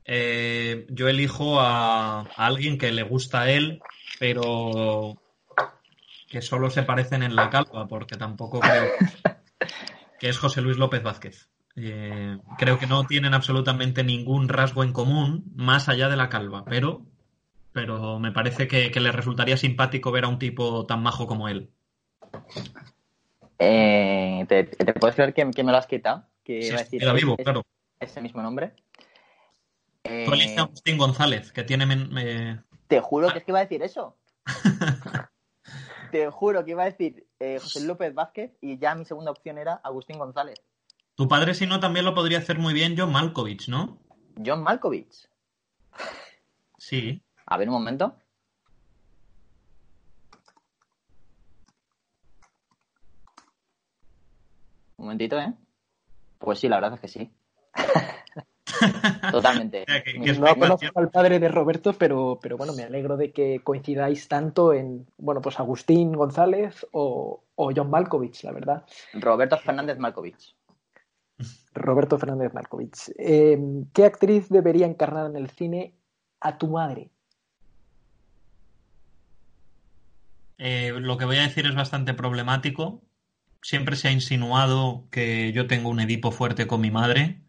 [0.06, 3.82] eh, yo elijo a, a alguien que le gusta a él,
[4.20, 5.16] pero
[6.30, 8.89] que solo se parecen en la calva, porque tampoco creo
[10.20, 11.50] que es José Luis López Vázquez.
[11.76, 16.66] Eh, creo que no tienen absolutamente ningún rasgo en común más allá de la calva,
[16.66, 17.06] pero,
[17.72, 21.48] pero me parece que, que le resultaría simpático ver a un tipo tan majo como
[21.50, 21.72] él.
[23.58, 26.26] Eh, ¿te, te puedes creer que, que me lo has quitado?
[26.43, 27.63] Que Sí, iba a decir queda vivo, ese, claro.
[27.99, 28.75] ese mismo nombre.
[30.03, 31.86] Eh, Tú a Agustín González, que tiene...
[32.17, 34.17] eh, te juro que es que iba a decir eso.
[36.12, 39.58] te juro que iba a decir eh, José López Vázquez y ya mi segunda opción
[39.58, 40.62] era Agustín González.
[41.15, 43.99] Tu padre, si no, también lo podría hacer muy bien John Malkovich, ¿no?
[44.43, 45.29] John Malkovich.
[46.77, 47.21] Sí.
[47.45, 48.17] A ver un momento.
[54.97, 55.53] Un momentito, ¿eh?
[56.43, 57.32] Pues sí, la verdad es que sí.
[59.32, 59.84] Totalmente.
[59.84, 62.73] O sea, que- Mi- que es No conozco al padre de Roberto, pero, pero bueno,
[62.73, 68.43] me alegro de que coincidáis tanto en, bueno, pues Agustín González o, o John Malkovich,
[68.43, 68.86] la verdad.
[69.13, 70.56] Roberto Fernández Malkovich.
[71.73, 73.10] Roberto Fernández Malkovich.
[73.17, 73.58] Eh,
[73.93, 75.95] ¿Qué actriz debería encarnar en el cine
[76.41, 77.10] a tu madre?
[80.58, 83.01] Eh, lo que voy a decir es bastante problemático.
[83.63, 87.39] Siempre se ha insinuado que yo tengo un Edipo fuerte con mi madre.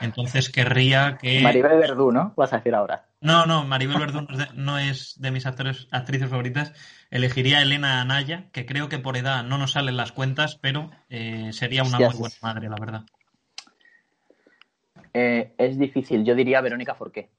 [0.00, 1.40] Entonces querría que...
[1.40, 2.34] Maribel Verdú, ¿no?
[2.36, 3.06] Vas a decir ahora.
[3.20, 6.72] No, no, Maribel Verdú no es de, no es de mis actores, actrices favoritas.
[7.10, 10.90] Elegiría a Elena Anaya, que creo que por edad no nos salen las cuentas, pero
[11.08, 13.02] eh, sería una muy buena madre, la verdad.
[15.14, 16.24] Eh, es difícil.
[16.24, 17.30] Yo diría Verónica Forqué.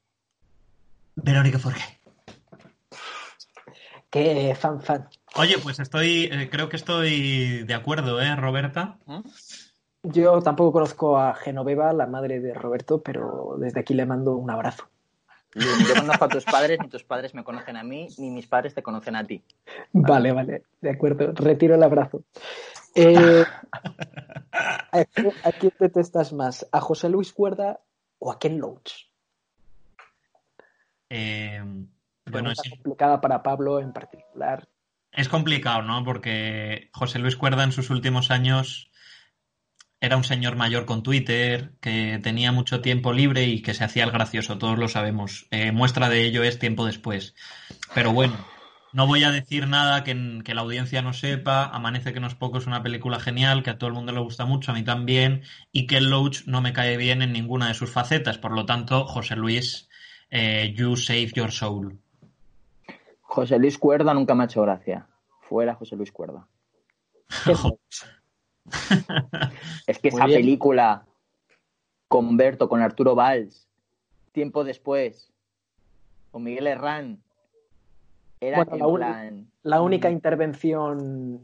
[1.15, 1.83] Verónica Forqué.
[4.13, 5.10] Qué fan fan.
[5.38, 8.99] Oye, pues estoy, eh, creo que estoy de acuerdo, ¿eh, Roberta?
[9.08, 9.21] ¿Mm?
[10.04, 14.52] Yo tampoco conozco a Genoveva, la madre de Roberto, pero desde aquí le mando un
[14.52, 14.88] abrazo.
[15.56, 18.45] Ni yo conozco a tus padres, ni tus padres me conocen a mí, ni mis
[18.45, 19.41] padres te conocen a ti.
[19.93, 21.32] Vale, vale, de acuerdo.
[21.34, 22.23] Retiro el abrazo.
[22.93, 23.43] Eh,
[24.52, 26.67] ¿a, quién, a quién detestas más?
[26.71, 27.80] ¿A José Luis Cuerda
[28.19, 29.10] o a Ken Loach?
[31.10, 31.63] Eh,
[32.33, 32.69] bueno, Pregunta sí.
[32.69, 34.67] complicada para Pablo en particular.
[35.11, 36.03] Es complicado, ¿no?
[36.03, 38.89] Porque José Luis Cuerda en sus últimos años
[40.03, 44.03] era un señor mayor con Twitter, que tenía mucho tiempo libre y que se hacía
[44.03, 45.47] el gracioso, todos lo sabemos.
[45.49, 47.35] Eh, muestra de ello es tiempo después.
[47.95, 48.35] Pero bueno,
[48.91, 51.65] no voy a decir nada que, que la audiencia no sepa.
[51.67, 54.19] Amanece que no es poco es una película genial, que a todo el mundo le
[54.19, 57.69] gusta mucho, a mí también, y que el Loach no me cae bien en ninguna
[57.69, 58.37] de sus facetas.
[58.37, 59.87] Por lo tanto, José Luis,
[60.29, 62.02] eh, you save your soul.
[63.33, 65.07] José Luis Cuerda nunca me ha hecho gracia.
[65.41, 66.47] Fuera José Luis Cuerda.
[69.87, 70.39] Es que Muy esa bien.
[70.39, 71.05] película
[72.07, 73.67] con Berto, con Arturo Valls,
[74.31, 75.33] tiempo después,
[76.31, 77.23] con Miguel Herrán,
[78.39, 79.47] era Bueno, la plan...
[79.63, 81.41] La única mm, intervención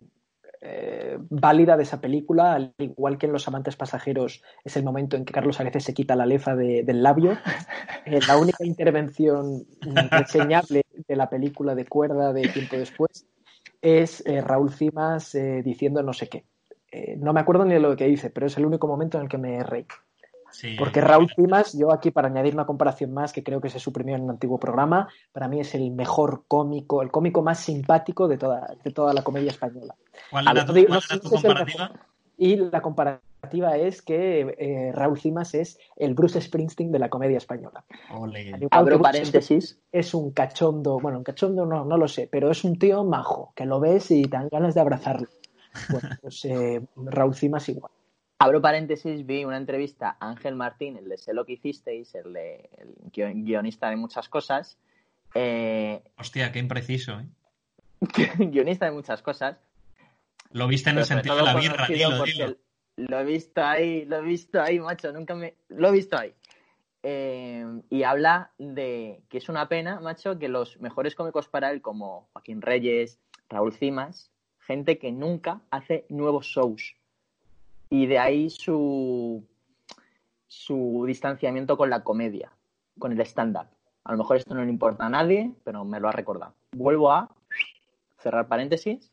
[0.61, 5.17] eh, válida de esa película, al igual que en Los amantes pasajeros, es el momento
[5.17, 7.37] en que Carlos Areces se quita la lefa de- del labio.
[8.05, 9.65] Eh, la única intervención
[10.09, 13.25] reseñable de la película de cuerda de tiempo después
[13.81, 16.45] es eh, Raúl Cimas eh, diciendo no sé qué.
[16.91, 19.23] Eh, no me acuerdo ni de lo que dice, pero es el único momento en
[19.23, 19.85] el que me reí.
[20.51, 20.75] Sí.
[20.77, 24.15] Porque Raúl Cimas, yo aquí para añadir una comparación más que creo que se suprimió
[24.15, 28.37] en un antiguo programa, para mí es el mejor cómico, el cómico más simpático de
[28.39, 29.95] toda, de toda la comedia española.
[30.31, 31.83] ¿Cuál era ver, tu, digo- cuál no era comparativa?
[31.89, 31.99] mejor.
[32.37, 37.37] Y la comparativa es que eh, Raúl Cimas es el Bruce Springsteen de la comedia
[37.37, 37.83] española.
[38.71, 39.79] Abro paréntesis.
[39.91, 43.53] Es un cachondo, bueno, un cachondo no, no lo sé, pero es un tío majo,
[43.55, 45.27] que lo ves y te dan ganas de abrazarlo.
[45.89, 47.91] Bueno, pues eh, Raúl Cimas igual.
[48.39, 52.31] Abro paréntesis, vi una entrevista a Ángel Martín, el de Sé lo que hicisteis, el,
[52.33, 54.77] de, el guio- guionista de muchas cosas,
[55.35, 57.25] eh, Hostia, qué impreciso, ¿eh?
[58.37, 59.57] guionista de muchas cosas,
[60.51, 62.55] Lo viste en pero el sentido de la birra, dilo.
[63.07, 65.55] Lo he visto ahí, lo he visto ahí, macho, nunca me...
[65.69, 66.33] Lo he visto ahí.
[67.01, 71.81] Eh, y habla de que es una pena, macho, que los mejores cómicos para él,
[71.81, 76.95] como Joaquín Reyes, Raúl Cimas, gente que nunca hace nuevos shows.
[77.89, 79.47] Y de ahí su,
[80.47, 82.51] su distanciamiento con la comedia,
[82.99, 83.67] con el stand-up.
[84.03, 86.53] A lo mejor esto no le importa a nadie, pero me lo ha recordado.
[86.73, 87.33] Vuelvo a
[88.17, 89.09] cerrar paréntesis.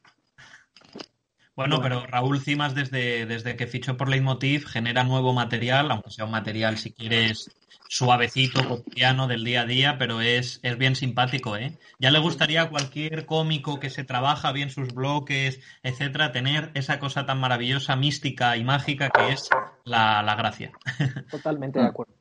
[1.57, 6.27] Bueno, pero Raúl Cimas, desde, desde que fichó por Leitmotiv, genera nuevo material, aunque sea
[6.27, 7.51] un material, si quieres,
[7.89, 11.79] suavecito, cotidiano, del día a día, pero es, es bien simpático, ¿eh?
[11.99, 16.99] Ya le gustaría a cualquier cómico que se trabaja bien sus bloques, etcétera, tener esa
[16.99, 19.49] cosa tan maravillosa, mística y mágica que es
[19.85, 20.73] la, la gracia.
[21.31, 22.13] Totalmente de acuerdo.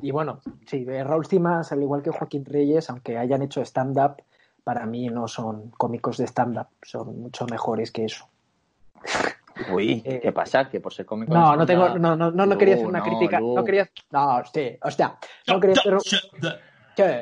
[0.00, 4.22] Y bueno, sí, Raúl Cimas, al igual que Joaquín Reyes, aunque hayan hecho stand-up,
[4.64, 8.26] para mí no son cómicos de stand-up, son mucho mejores que eso.
[9.72, 10.68] Uy, Eh, ¿qué pasa?
[10.68, 11.34] Que por ser cómico.
[11.34, 14.78] No, no tengo, no, no, no, no quería hacer una crítica, no quería, no, sí,
[14.82, 15.98] hostia, no quería hacer.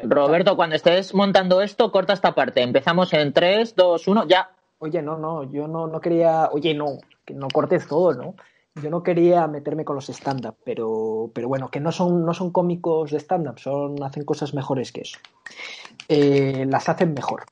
[0.04, 2.62] Roberto, cuando estés montando esto, corta esta parte.
[2.62, 4.50] Empezamos en 3, 2, 1, ya.
[4.78, 8.34] Oye, no, no, yo no, no quería, oye, no, que no cortes todo, ¿no?
[8.82, 12.50] Yo no quería meterme con los stand-up, pero, pero bueno, que no son, no son
[12.50, 15.18] cómicos de stand-up, son, hacen cosas mejores que eso.
[16.08, 17.44] Eh, las hacen mejor.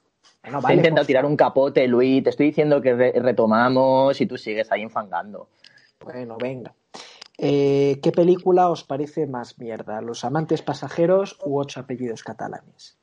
[0.45, 2.23] Bueno, Te he vale, intentado pues, tirar un capote, Luis.
[2.23, 5.49] Te estoy diciendo que re- retomamos y tú sigues ahí enfangando.
[6.01, 6.75] bueno, venga.
[7.37, 10.01] Eh, ¿Qué película os parece más mierda?
[10.01, 12.97] ¿Los amantes pasajeros u ocho apellidos catalanes?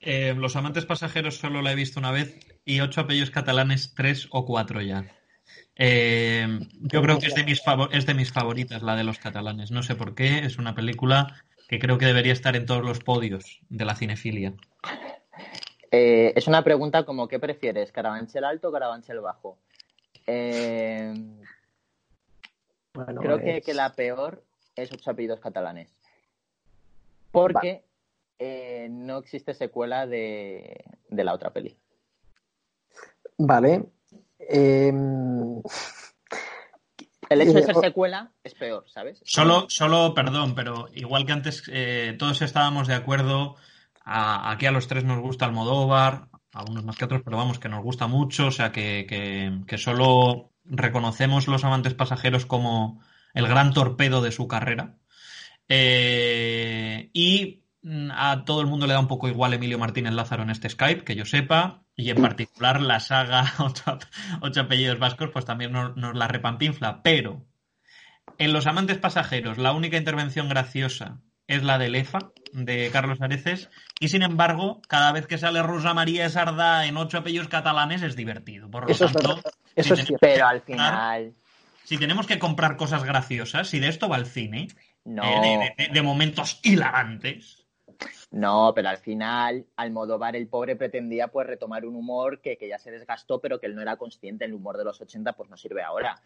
[0.00, 4.26] Eh, los amantes pasajeros solo la he visto una vez y ocho apellidos catalanes, tres
[4.30, 5.04] o cuatro ya.
[5.76, 9.70] Eh, yo creo que es de, mis es de mis favoritas la de los catalanes.
[9.70, 10.38] No sé por qué.
[10.40, 11.34] Es una película
[11.68, 14.54] que creo que debería estar en todos los podios de la cinefilia.
[15.98, 17.90] Eh, es una pregunta como, ¿qué prefieres?
[17.90, 19.58] ¿Carabanchel alto o Carabanchel bajo?
[20.26, 21.14] Eh,
[22.92, 25.94] Bueno, creo que, es- que la peor es ocho apellidos catalanes.
[27.32, 27.82] Porque
[28.38, 31.78] eh, no existe secuela de, de la otra peli.
[33.38, 33.86] Vale.
[34.38, 35.62] Em,
[37.30, 39.20] El hecho de ser secuela es peor, ¿sabes?
[39.24, 43.56] Solo, solo, perdón, pero igual que antes eh, todos estábamos de acuerdo,
[44.06, 47.58] a- aquí a los tres nos gusta Almodóvar, a unos más que otros, pero vamos,
[47.58, 49.06] que nos gusta mucho, o sea, que,
[49.66, 53.02] que, solo reconocemos los amantes pasajeros como
[53.34, 54.96] el gran torpedo de su carrera.
[55.68, 60.42] Eh, y mm, a todo el mundo le da un poco igual Emilio Martínez Lázaro
[60.44, 63.98] en este Skype, que yo sepa, y en particular la saga Ocho,
[64.40, 67.44] ocho apellidos vascos, pues también nos, nos la repampinfla, pero
[68.38, 73.70] en Los amantes pasajeros, la única intervención graciosa es la de Lefa, de Carlos Areces,
[74.00, 78.16] y sin embargo, cada vez que sale Rosa María Sardá en ocho apellidos catalanes es
[78.16, 78.70] divertido.
[78.70, 79.42] Por lo Eso es tanto.
[79.74, 80.20] Eso es si, cierto.
[80.26, 81.34] Pero al final,
[81.84, 84.68] si tenemos que comprar cosas graciosas, si de esto va el cine,
[85.04, 85.22] no.
[85.22, 87.62] eh, de, de- de momentos hilarantes,
[88.30, 92.78] No, pero al final, Almodóvar, el pobre, pretendía pues retomar un humor que, que ya
[92.78, 94.44] se desgastó, pero que él no era consciente.
[94.44, 96.20] El humor de los 80 pues no sirve ahora.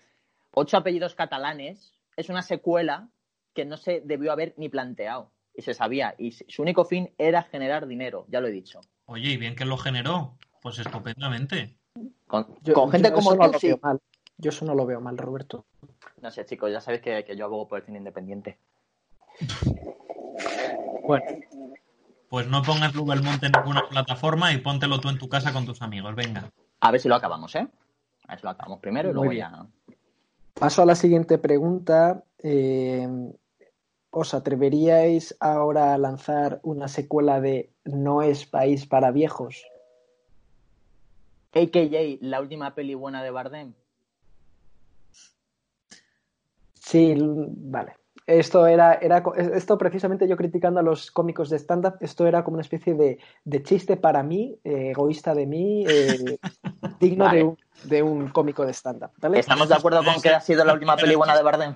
[0.53, 3.09] Ocho apellidos catalanes es una secuela
[3.55, 5.31] que no se debió haber ni planteado.
[5.55, 6.15] Y se sabía.
[6.19, 8.81] Y su único fin era generar dinero, ya lo he dicho.
[9.07, 11.77] oye, y bien que lo generó, pues estupendamente.
[12.27, 13.67] Con, Yo- con gente yo como eso no tú, lo sí.
[13.69, 14.01] veo mal.
[14.39, 15.67] Yo eso no lo veo mal, Roberto.
[16.23, 18.59] No sé, chicos, ya sabéis que, que yo abogo por el cine independiente.
[21.07, 21.25] Bueno,
[22.29, 25.67] Pues no pongas Lu Belmonte en ninguna plataforma y póntelo tú en tu casa con
[25.67, 26.51] tus amigos, venga.
[26.81, 27.67] A ver si lo acabamos, ¿eh?
[28.29, 29.49] A ver si lo acabamos primero y Muy luego bien.
[29.51, 29.97] ya.
[30.55, 32.23] paso a la siguiente pregunta.
[32.39, 33.09] Eh,
[34.11, 39.65] ¿Os atreveríais ahora a lanzar una secuela de No es país para viejos?
[41.53, 43.75] AKJ, la última peli buena de Bardem.
[46.75, 47.95] Sí, vale.
[48.27, 52.57] Esto era, era, esto precisamente yo criticando a los cómicos de stand-up, esto era como
[52.57, 56.39] una especie de, de chiste para mí, eh, egoísta de mí, eh,
[57.01, 57.39] digno Vale.
[57.39, 59.39] de, un, de un cómico de stand-up, ¿vale?
[59.39, 61.75] ¿Estamos de acuerdo con que ha sido la última peli buena de Bardem?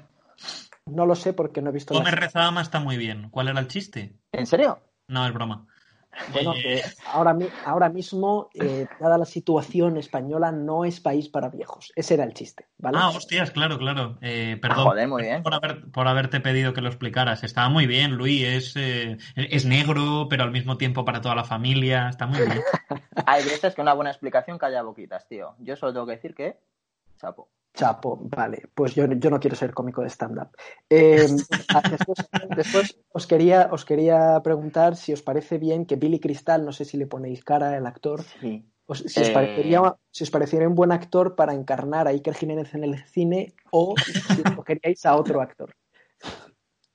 [0.87, 3.31] No lo sé porque no he visto Come la Rezama está muy bien.
[3.31, 4.17] ¿Cuál era el chiste?
[4.33, 4.81] ¿En serio?
[5.09, 5.67] No, es broma.
[6.33, 11.49] Bueno, Eh, que ahora, ahora mismo, eh, dada la situación española, no es país para
[11.49, 11.93] viejos.
[11.97, 12.99] Ese era el chiste, ¿vale?
[13.01, 14.19] Ah, hostias, claro, claro.
[14.21, 14.79] Eh, perdón.
[14.79, 15.43] Ah, joder, muy bien.
[15.43, 17.43] Por, haber- por haberte pedido que lo explicaras.
[17.43, 18.45] Estaba muy bien, Luis.
[18.47, 22.09] Es, eh, es negro, pero al mismo tiempo para toda la familia.
[22.11, 22.63] Está muy bien.
[23.27, 25.57] Hay veces que una buena explicación calla boquitas, tío.
[25.59, 26.61] Yo solo tengo que decir que.
[27.19, 27.49] Chapo.
[27.75, 30.51] Chapo, vale, pues yo, yo no quiero ser cómico de stand-up.
[30.89, 31.27] Eh,
[31.75, 36.65] ah, después, después os, quería, os quería preguntar si os parece bien que Billy Crystal,
[36.65, 38.65] no sé si le ponéis cara al actor, Sí.
[38.87, 39.33] os- si, os Eh.
[39.33, 39.81] parecería,
[40.13, 43.97] si os parecería un buen actor para encarnar a Iker Jiménez en el cine o
[43.97, 45.75] si escogeríais a otro actor.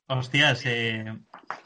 [0.08, 1.04] Hostias, eh,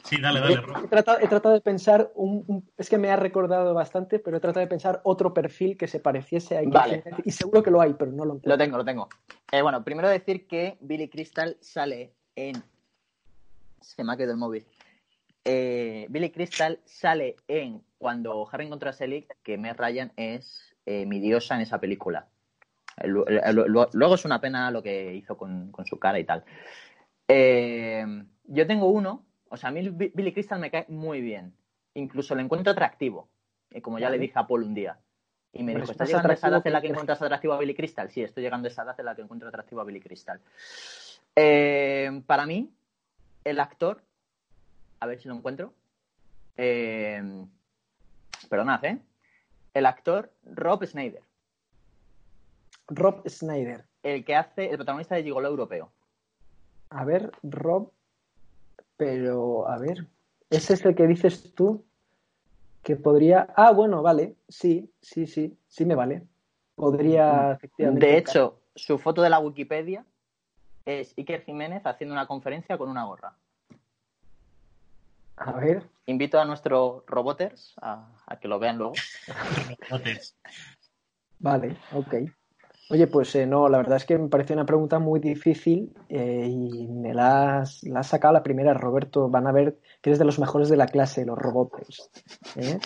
[0.04, 0.54] sí, dale, dale.
[0.54, 0.84] He, Rob.
[0.84, 4.36] he tratado, he tratado de pensar, un, un- es que me ha recordado bastante, pero
[4.36, 7.04] he tratado de pensar otro perfil que se pareciese a Iker Vale.
[7.24, 8.50] Y seguro que lo hay, pero no lo encuentro.
[8.50, 9.08] Lo tengo, lo tengo.
[9.52, 12.62] Eh, bueno, primero decir que Billy Crystal sale en.
[13.80, 14.66] Se me ha quedado el móvil.
[15.44, 21.04] Eh, Billy Crystal sale en Cuando Harry encontró a Selig, que Meg Ryan es eh,
[21.04, 22.28] mi diosa en esa película.
[23.04, 26.24] Lu- lu- lu- Luego es una pena lo que hizo con, con su cara y
[26.24, 26.44] tal.
[27.28, 28.06] Eh,
[28.44, 29.24] yo tengo uno,
[29.54, 31.54] o sea, a mí Bi- Billy Crystal me cae muy bien.
[31.94, 33.28] Incluso lo encuentro atractivo,
[33.70, 34.18] eh, como ya Vale.
[34.18, 34.98] le dije a Paul un día.
[35.52, 37.54] Y me Pero dijo, es ¿estás llegando a esa edad en la que encuentras atractivo
[37.54, 38.10] a Billy Crystal?
[38.10, 40.40] Sí, estoy llegando a esa edad en la que encuentro atractivo a Billy Crystal.
[41.36, 42.70] Eh, para mí,
[43.44, 44.02] el actor
[45.00, 45.72] a ver si lo encuentro.
[46.56, 47.22] Eh,
[48.48, 48.98] perdonad, ¿eh?
[49.74, 51.22] El actor Rob Schneider,
[52.88, 53.84] Rob Snyder.
[54.02, 55.92] el que hace el protagonista de Gigolo Europeo.
[56.90, 57.90] A ver, Rob.
[58.96, 60.06] Pero, a ver.
[60.50, 61.84] ¿Ese es el que dices tú?
[62.82, 63.48] Que podría.
[63.56, 64.36] Ah, bueno, vale.
[64.48, 65.56] Sí, sí, sí.
[65.66, 66.22] Sí me vale.
[66.74, 68.06] Podría, efectivamente.
[68.06, 70.04] De hecho, su foto de la Wikipedia
[70.84, 73.36] es Iker Jiménez haciendo una conferencia con una gorra.
[75.36, 75.88] A ver.
[76.06, 78.94] Invito a nuestros roboters a, a que lo vean luego.
[79.90, 80.36] Botes.
[81.38, 82.14] Vale, ok.
[82.94, 86.46] Oye, pues eh, no, la verdad es que me parece una pregunta muy difícil eh,
[86.48, 89.28] y me la has, la sacado la primera, Roberto.
[89.28, 92.08] Van a ver que eres de los mejores de la clase, los robotes.
[92.54, 92.78] ¿eh?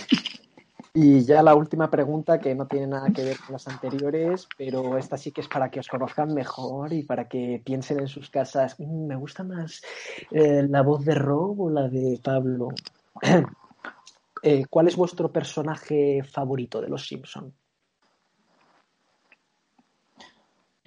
[0.94, 4.96] Y ya la última pregunta, que no tiene nada que ver con las anteriores, pero
[4.96, 8.30] esta sí que es para que os conozcan mejor y para que piensen en sus
[8.30, 8.80] casas.
[8.80, 9.82] "Mm, me gusta más
[10.30, 12.68] la voz de Rob o la de Pablo.
[14.70, 17.52] ¿Cuál es vuestro personaje favorito de los Simpson?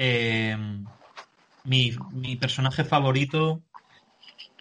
[0.03, 0.57] Eh,
[1.63, 3.61] mi, mi personaje favorito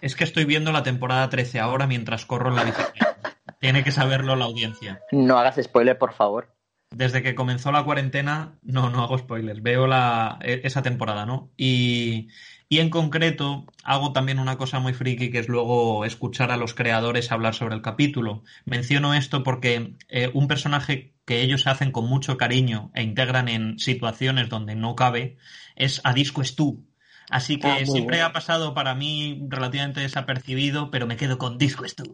[0.02, 3.38] es que estoy viendo la temporada 13 ahora mientras corro en la bicicleta.
[3.58, 5.00] Tiene que saberlo la audiencia.
[5.12, 6.54] No hagas spoiler, por favor.
[6.90, 11.50] Desde que comenzó la cuarentena, no, no hago spoilers, veo la, e- esa temporada, ¿no?
[11.56, 12.28] Y,
[12.72, 16.72] y en concreto hago también una cosa muy friki que es luego escuchar a los
[16.72, 18.44] creadores hablar sobre el capítulo.
[18.64, 23.80] Menciono esto porque eh, un personaje que ellos hacen con mucho cariño e integran en
[23.80, 25.36] situaciones donde no cabe
[25.74, 26.86] es a Disco Stu.
[27.28, 28.26] Así que Ah, siempre bueno.
[28.26, 32.04] ha pasado para mí relativamente desapercibido, pero me quedo con Disco Stu.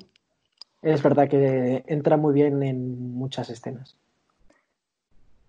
[0.80, 3.94] Es verdad que entra muy bien en muchas escenas.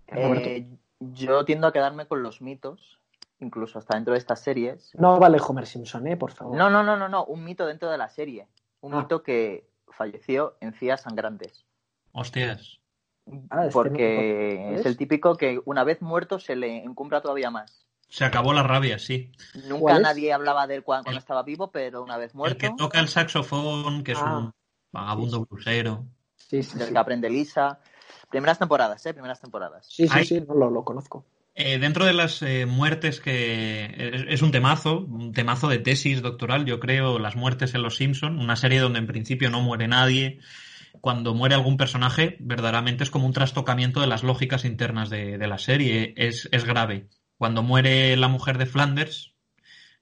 [0.08, 0.68] Eh,
[1.00, 3.00] yo tiendo a quedarme con los mitos,
[3.40, 4.92] incluso hasta dentro de estas series.
[4.96, 6.18] No vale Homer Simpson, ¿eh?
[6.18, 6.56] Por favor.
[6.58, 8.48] No, no, no, no, no, un mito dentro de la serie.
[8.82, 9.00] Un Ah.
[9.02, 11.66] mito que falleció en cías sangrantes.
[12.12, 12.80] Hostias.
[13.50, 17.86] Ah, este Porque es el típico que una vez muerto se le encumbra todavía más.
[18.10, 19.32] Se acabó la rabia, sí.
[19.68, 22.68] Nunca nadie hablaba de él cuando, cuando El- estaba vivo, pero una vez El que
[22.70, 24.38] muerto, toca el saxofón, que es Ah.
[24.38, 24.54] un
[24.94, 26.06] vagabundo blusero.
[26.36, 26.94] Sí, sí, del sí.
[26.94, 27.80] que aprende Lisa.
[28.30, 29.14] Primeras temporadas, ¿eh?
[29.14, 29.86] Primeras temporadas.
[29.90, 31.26] Sí, sí, Hay- sí, no, lo, lo conozco.
[31.60, 36.22] Eh, dentro de las eh, muertes que es, es un temazo, un temazo de tesis
[36.22, 39.88] doctoral, yo creo, las muertes en Los Simpson, una serie donde en principio no muere
[39.88, 40.38] nadie.
[41.02, 45.48] Cuando muere algún personaje, verdaderamente es como un trastocamiento de las lógicas internas de, de
[45.48, 46.14] la serie.
[46.16, 47.08] Es, es grave.
[47.38, 49.34] Cuando muere la mujer de Flanders.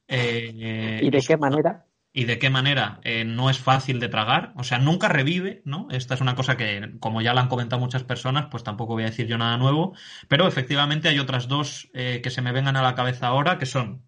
[0.09, 1.85] eh, ¿Y de qué manera?
[2.17, 5.87] Y de qué manera eh, no es fácil de tragar, o sea, nunca revive, ¿no?
[5.91, 9.03] Esta es una cosa que, como ya la han comentado muchas personas, pues tampoco voy
[9.03, 9.93] a decir yo nada nuevo,
[10.29, 13.65] pero efectivamente hay otras dos eh, que se me vengan a la cabeza ahora, que
[13.65, 14.03] son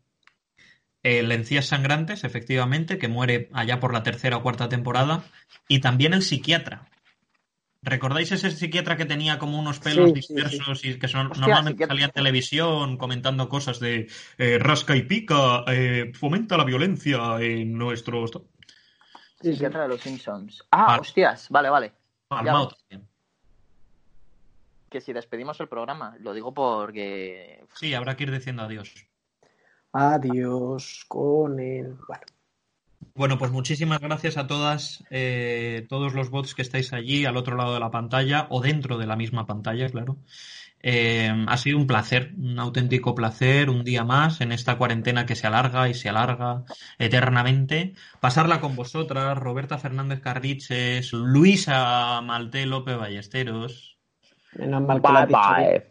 [1.04, 5.24] el Encías Sangrantes, efectivamente, que muere allá por la tercera o cuarta temporada,
[5.68, 6.88] y también el psiquiatra.
[7.82, 11.42] ¿Recordáis ese psiquiatra que tenía como unos pelos Sí, sí, dispersos y que son- Hostia,
[11.42, 11.94] normalmente psiquiatra.
[11.96, 17.78] salía en televisión comentando cosas de eh, rasca y pica, eh, fomenta la violencia en
[17.78, 18.32] nuestros...
[18.32, 18.40] Sí,
[19.42, 19.52] sí.
[19.54, 20.64] Psiquiatra de los Simpsons.
[20.72, 21.94] Ah, hostias, vale, vale.
[22.28, 23.08] Palmao también.
[24.90, 28.94] Que si despedimos el programa, lo digo porque Sí, habrá que ir diciendo adiós.
[29.94, 31.94] Adiós con el.
[32.08, 32.24] Bueno,
[33.18, 37.58] Bueno, pues muchísimas gracias a todas, eh, todos los bots que estáis allí al otro
[37.58, 40.18] lado de la pantalla o dentro de la misma pantalla, claro.
[40.84, 45.36] Eh, ha sido un placer, un auténtico placer, un día más en esta cuarentena que
[45.36, 46.64] se alarga y se alarga
[47.00, 47.96] eternamente.
[48.20, 53.98] Pasarla con vosotras, Roberta Fernández Carriches, Luisa Malte López Ballesteros.
[54.54, 55.84] menos mal que dicho bien.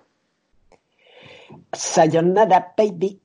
[1.72, 3.20] Sayonara, baby.